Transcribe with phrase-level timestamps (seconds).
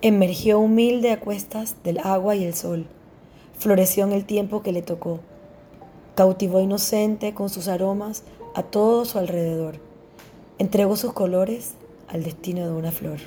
[0.00, 2.86] Emergió humilde a cuestas del agua y el sol.
[3.58, 5.18] Floreció en el tiempo que le tocó.
[6.14, 8.22] Cautivó inocente con sus aromas
[8.54, 9.80] a todo su alrededor.
[10.58, 11.74] Entregó sus colores
[12.06, 13.18] al destino de una flor.